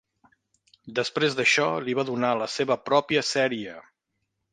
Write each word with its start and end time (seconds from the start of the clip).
Després 0.99 1.35
d'això 1.39 1.67
li 1.87 1.95
va 1.99 2.05
donar 2.07 2.31
la 2.39 2.47
seva 2.53 2.79
pròpia 2.91 3.23
sèrie. 3.33 3.77